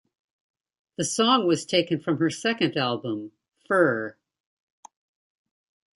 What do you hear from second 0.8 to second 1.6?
The song